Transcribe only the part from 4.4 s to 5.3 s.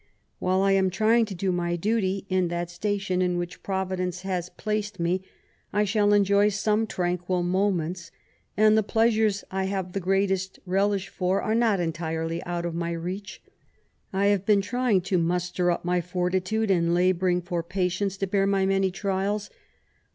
placed me,